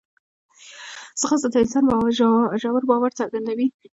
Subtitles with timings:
[1.19, 1.83] ځغاسته د انسان
[2.61, 3.67] ژور باور څرګندوي